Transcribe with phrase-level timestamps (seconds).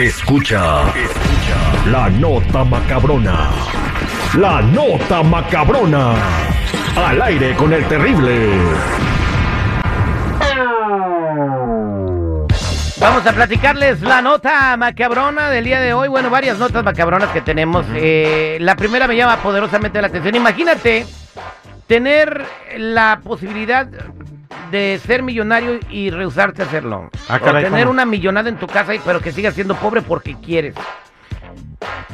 [0.00, 3.50] Escucha, escucha la nota macabrona.
[4.38, 6.14] La nota macabrona.
[6.96, 8.48] Al aire con el terrible.
[12.98, 16.08] Vamos a platicarles la nota macabrona del día de hoy.
[16.08, 17.84] Bueno, varias notas macabronas que tenemos.
[17.94, 20.34] Eh, la primera me llama poderosamente la atención.
[20.34, 21.04] Imagínate
[21.86, 22.46] tener
[22.78, 23.86] la posibilidad
[24.70, 27.10] de ser millonario y rehusarte a hacerlo.
[27.28, 27.92] Ah, o caray, tener ¿cómo?
[27.92, 30.74] una millonada en tu casa, y- pero que sigas siendo pobre porque quieres.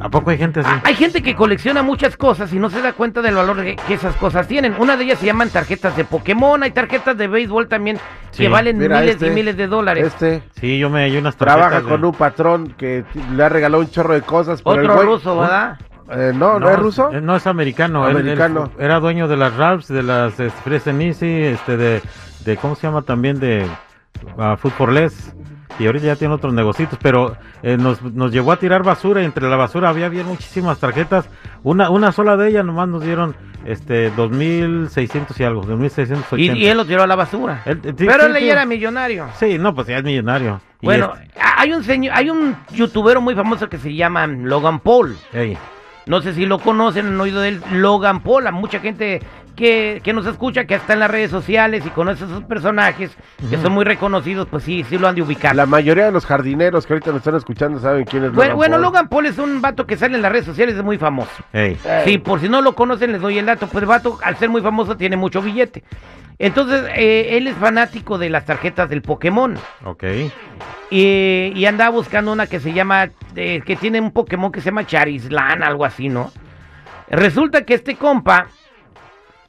[0.00, 0.70] ¿A poco hay gente así?
[0.84, 3.94] Hay gente que colecciona muchas cosas y no se da cuenta del valor que, que
[3.94, 4.76] esas cosas tienen.
[4.78, 7.98] Una de ellas se llaman tarjetas de Pokémon, hay tarjetas de béisbol también
[8.30, 8.44] Sí.
[8.44, 10.06] que valen Mira, miles este, y miles de dólares.
[10.06, 13.48] Este Sí, yo me hay unas trabaja tarjetas con de- un patrón que le ha
[13.48, 14.62] regalado un chorro de cosas.
[14.62, 15.78] pero el Otro güey- ruso, ¿verdad?
[16.10, 17.12] Eh, no, no, es ruso.
[17.12, 18.04] eh, No, es americano.
[18.08, 18.70] Él- él Americano.
[18.78, 22.02] era dueño de las Ralphs, de las este, and Easy, este, de,
[22.44, 23.02] de, ¿cómo se llama?
[23.02, 23.66] También de
[24.36, 25.34] uh, Food for Less.
[25.78, 29.22] Y ahorita ya tiene otros negocios, pero eh, nos, nos llevó a tirar basura.
[29.22, 31.28] y Entre la basura había bien muchísimas tarjetas.
[31.62, 36.38] Una, una sola de ellas nomás nos dieron este 2.600 y algo, 2.680.
[36.38, 37.62] Y, y él lo tiró a la basura.
[37.64, 38.46] Él- sí, Pero sí, él sí.
[38.46, 39.26] ya era millonario.
[39.38, 40.60] Sí, no, pues ya es millonario.
[40.82, 45.16] Bueno, este- hay un señor, hay un youtubero muy famoso que se llama Logan Paul.
[46.08, 48.46] No sé si lo conocen, han oído de él, Logan Paul.
[48.46, 49.20] Hay mucha gente
[49.54, 53.14] que, que nos escucha, que está en las redes sociales y conoce a esos personajes,
[53.50, 55.54] que son muy reconocidos, pues sí, sí lo han de ubicar.
[55.54, 58.56] La mayoría de los jardineros que ahorita nos están escuchando saben quién es bueno, Logan
[58.56, 58.82] bueno, Paul.
[58.82, 61.30] Logan Paul es un vato que sale en las redes sociales, es muy famoso.
[61.52, 61.76] ey.
[62.04, 63.66] Sí, por si no lo conocen, les doy el dato.
[63.66, 65.84] Pues el vato, al ser muy famoso, tiene mucho billete.
[66.38, 69.56] Entonces, eh, él es fanático de las tarjetas del Pokémon.
[69.84, 70.04] Ok.
[70.90, 74.66] Y, y andaba buscando una que se llama, eh, que tiene un Pokémon que se
[74.66, 76.30] llama Charizlan, algo así, ¿no?
[77.10, 78.48] Resulta que este compa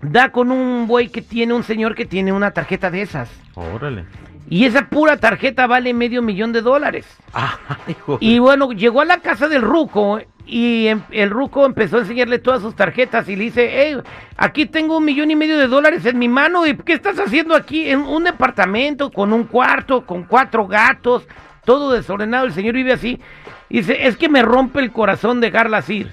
[0.00, 3.30] da con un güey que tiene, un señor que tiene una tarjeta de esas.
[3.54, 4.04] Órale.
[4.48, 7.06] Y esa pura tarjeta vale medio millón de dólares.
[7.34, 7.58] Ah,
[7.88, 8.18] hijo.
[8.20, 12.38] Y bueno, llegó a la casa del Ruco y em- el Ruco empezó a enseñarle
[12.38, 13.96] todas sus tarjetas y le dice, hey,
[14.36, 17.56] aquí tengo un millón y medio de dólares en mi mano y ¿qué estás haciendo
[17.56, 17.88] aquí?
[17.90, 21.26] En un departamento con un cuarto, con cuatro gatos,
[21.64, 23.20] todo desordenado, el señor vive así.
[23.68, 26.08] Y dice, es que me rompe el corazón dejarlas ir.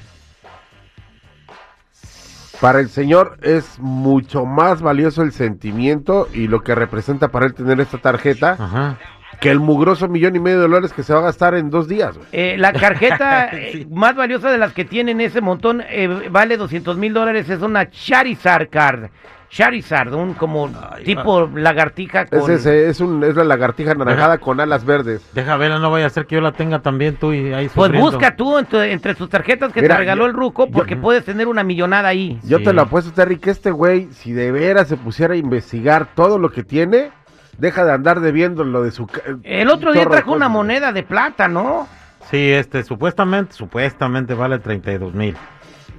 [2.64, 7.54] Para el señor es mucho más valioso el sentimiento y lo que representa para él
[7.54, 8.98] tener esta tarjeta Ajá.
[9.40, 11.88] Que el mugroso millón y medio de dólares que se va a gastar en dos
[11.88, 12.18] días.
[12.32, 13.88] Eh, la tarjeta eh, Sí.
[13.92, 17.90] más valiosa de las que tienen ese montón eh, vale 200 mil dólares, es una
[17.90, 19.10] Charizard card.
[19.50, 22.50] Charizard, un como Ay, tipo lagartija Es, con...
[22.52, 25.22] ese, es, un, es la lagartija anaranjada con alas verdes.
[25.34, 27.88] Deja verla, no vaya a ser que yo la tenga también tú y ahí Pues
[27.90, 28.10] sufriendo.
[28.12, 30.96] busca tú entre, entre tus tarjetas que Mira, te regaló yo- el Ruco yo- porque
[30.98, 32.40] puedes tener una millonada ahí.
[32.44, 32.64] Yo Sí.
[32.64, 36.40] te lo apuesto, Terry, que este güey, si de veras se pusiera a investigar todo
[36.40, 37.12] lo que tiene,
[37.58, 39.08] deja de andar debiendo lo de su...
[39.08, 41.88] ca- El otro día trajo una moneda de plata, ¿no?
[42.32, 45.36] Sí, este, supuestamente, supuestamente vale 32 mil.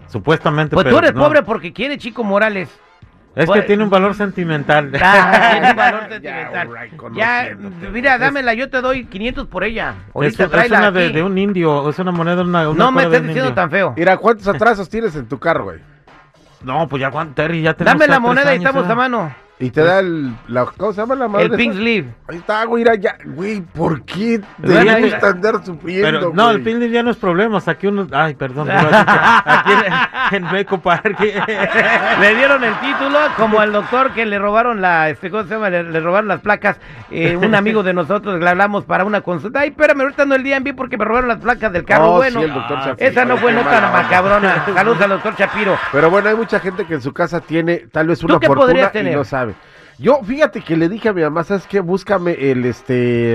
[0.08, 1.20] Supuestamente, Pues tú pero eres no.
[1.22, 2.68] pobre porque quiere Chico Morales.
[3.34, 4.92] Es Pues- que tiene un valor sentimental.
[5.02, 7.14] Ah, tiene un valor Ya, sentimental.
[7.16, 7.56] Ya,
[7.90, 9.94] mira, dámela, yo te doy 500 por ella.
[10.14, 13.22] Ahorita es, es una de, un indio, es una moneda, una, una No me estés
[13.22, 13.54] diciendo indio.
[13.54, 13.94] tan feo.
[13.96, 15.80] Mira, ¿cuántos atrasos tienes en tu carro, güey?
[16.62, 18.92] No, pues ya, Juan Terry, ya tenemos Dame la moneda y estamos ¿eh?
[18.92, 19.34] a mano.
[19.60, 20.34] Y te da el...
[20.48, 21.44] La, ¿Cómo se llama la madre?
[21.46, 21.56] El esa?
[21.58, 22.08] pink sleeve.
[22.28, 24.90] Ahí está, güey, ya, güey, ¿por qué te Bueno,
[25.22, 26.74] andar sufriendo, Pero no, el güey?
[26.80, 29.72] pin ya no es problema, saqué uno, ay, perdón, aquí
[30.32, 31.20] en, en Beco Park.
[32.20, 35.70] Le dieron el título como al doctor que le robaron la, este, ¿cómo se llama?
[35.70, 36.76] Le, le robaron las placas.
[37.12, 39.60] eh, un amigo de nosotros le hablamos para una consulta.
[39.60, 42.12] Ay, espérame, ahorita no el DMV porque me robaron las placas del carro.
[42.14, 43.08] Oh, bueno, sí, el doctor Ah, Shapiro.
[43.10, 43.90] esa no fue nota onda.
[43.92, 44.64] macabrona.
[44.74, 45.78] Saludos al doctor Shapiro.
[45.92, 48.66] Pero bueno, hay mucha gente que en su casa tiene tal vez una qué fortuna
[48.66, 49.16] podrías y tener?
[49.16, 49.43] no sabe.
[49.98, 51.80] Yo, fíjate que le dije a mi mamá, ¿sabes qué?
[51.80, 53.34] Búscame el, este,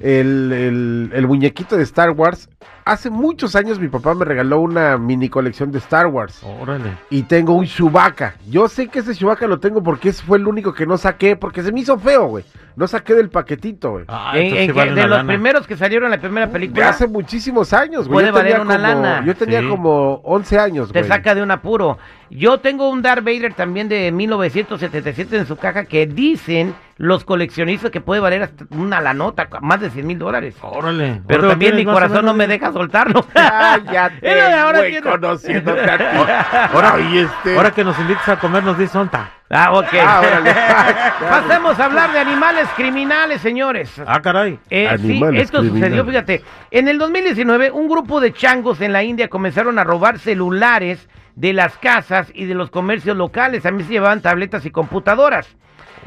[0.00, 2.48] el, el, el muñequito de Star Wars.
[2.84, 6.42] Hace muchos años mi papá me regaló una mini colección de Star Wars.
[6.42, 6.96] Órale.
[7.10, 8.36] Y tengo un Chewbacca.
[8.48, 11.36] Yo sé que ese Chewbacca lo tengo porque ese fue el único que no saqué,
[11.36, 12.44] porque se me hizo feo, güey.
[12.76, 14.04] No saqué del paquetito, güey.
[14.06, 15.28] Ah, En- entonces en sí que- vale de una los lana.
[15.32, 18.16] primeros que salieron en la primera De película, hace muchísimos años, güey.
[18.16, 19.24] Puede Yo valer tenía una como- lana.
[19.26, 19.68] Yo tenía Sí.
[19.68, 21.10] como 11 años, te güey.
[21.10, 21.98] saca de un apuro.
[22.28, 27.90] Yo tengo un Darth Vader también de 1977 en su caja que dicen los coleccionistas
[27.90, 30.54] que puede valer hasta una la nota, más de 100 mil dólares.
[30.60, 31.22] Órale.
[31.26, 33.24] Pero también mi corazón no me deja soltarlo.
[33.32, 35.10] Cállate, Era, ahora güey, entiendo.
[35.20, 36.04] conociéndote a ti.
[36.74, 39.30] Ahora, este- ahora que nos invites a comer, nos dice onta.
[39.48, 39.88] Ah, ok.
[40.02, 40.54] Ah, órale.
[41.30, 43.92] Pasemos a hablar de animales criminales, señores.
[44.06, 44.58] Ah, caray.
[44.70, 46.06] Eh, sí, esto sucedió, criminales.
[46.06, 46.44] fíjate.
[46.72, 51.52] En el 2019, un grupo de changos en la India comenzaron a robar celulares de
[51.52, 53.62] las casas y de los comercios locales.
[53.62, 55.46] También se llevaban tabletas y computadoras.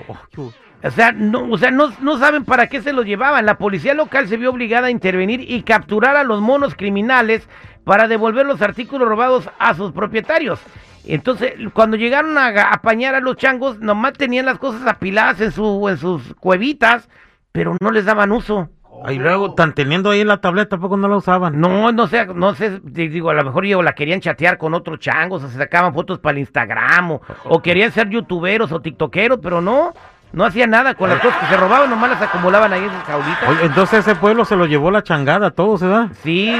[0.07, 0.51] Oh,
[0.83, 3.45] O sea, no, o sea no, no saben para qué se los llevaban.
[3.45, 7.47] La policía local se vio obligada a intervenir y capturar a los monos criminales
[7.85, 10.59] para devolver los artículos robados a sus propietarios.
[11.06, 15.88] Entonces, cuando llegaron a apañar a los changos, nomás tenían las cosas apiladas en, su,
[15.90, 17.10] en sus cuevitas,
[17.51, 18.69] pero no les daban uso.
[19.07, 21.60] Y luego, tan teniendo ahí la tableta, ¿a poco no la usaban?
[21.60, 24.74] No, no sé, no sé, di- digo, a lo mejor ellos la querían chatear con
[24.74, 28.81] otros changos, o se sacaban fotos para el Instagram, o, o querían ser youtuberos o
[28.81, 29.94] tiktokeros, pero no,
[30.34, 33.04] no hacían nada con las cosas que se robaban, nomás las acumulaban ahí en sus
[33.04, 33.48] jaulitas.
[33.50, 36.10] Oye, entonces ese pueblo se lo llevó la changada, todo se da.
[36.22, 36.54] Sí,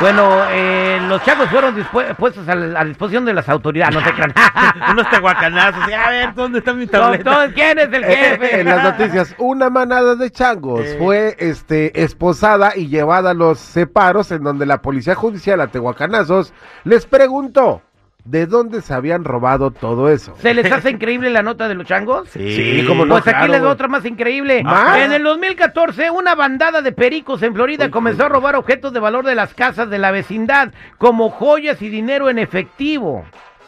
[0.00, 1.74] bueno, eh, los changos fueron
[2.18, 4.32] puestos a, la- a disposición de las autoridades, no se crean.
[4.90, 5.82] Unos tehuacanazos.
[5.92, 7.48] A ver, ¿dónde está mi tableta?
[7.54, 8.60] ¿Quién es el Eh, jefe?
[8.60, 10.96] en las noticias, una manada de changos Eh.
[10.98, 16.52] fue este esposada y llevada a los separos en donde la policía judicial a Tehuacanazos
[16.84, 17.82] les preguntó
[18.24, 20.34] de dónde se habían robado todo eso.
[20.38, 22.28] ¿Se les hace increíble la nota de los changos?
[22.30, 24.62] Sí, cómo no, Pues aquí claro, les doy otra más increíble.
[24.64, 24.98] ¿Más?
[24.98, 29.26] En el 2014, una bandada de pericos en Florida comenzó a robar objetos de valor
[29.26, 33.24] de las casas de la vecindad, como joyas y dinero en efectivo.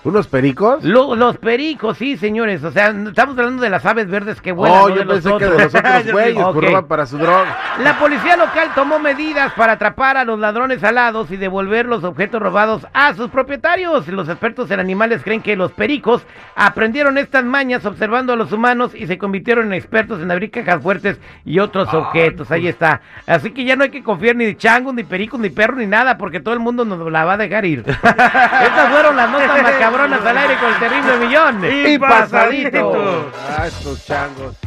[0.06, 0.84] ¿Unos pericos?
[0.84, 2.62] Lo- los pericos, sí, señores.
[2.62, 4.78] O sea, estamos hablando de las aves verdes que vuelan.
[4.82, 5.72] Oh, no yo los pensé que de otros.
[5.72, 6.54] los otros güeyes, Ok.
[6.60, 7.56] pues para su droga.
[7.82, 12.40] La policía local tomó medidas para atrapar a los ladrones alados y devolver los objetos
[12.40, 14.06] robados a sus propietarios.
[14.08, 16.24] Los expertos en animales creen que los pericos
[16.54, 20.80] aprendieron estas mañas observando a los humanos y se convirtieron en expertos en abrir cajas
[20.82, 22.50] fuertes y otros objetos.
[22.52, 23.00] Ahí está.
[23.26, 25.86] Así que ya no hay que confiar ni de changos, ni pericos, ni perros, ni
[25.86, 27.82] nada, porque todo el mundo nos la va a dejar ir.
[27.86, 29.56] Estas fueron las notas
[29.96, 31.64] macabronas al aire con el terrible millón.
[31.64, 33.30] Y pasadito.
[33.48, 34.65] Ah, estos changos.